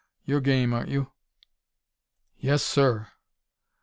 [0.25, 1.11] You're game, aren't you?"
[2.35, 3.07] "Yes, sir!"